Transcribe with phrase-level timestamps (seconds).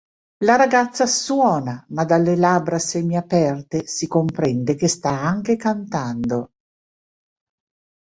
[0.45, 6.49] La ragazza suona, ma dalle labbra semi aperte si comprende che sta anche cantando.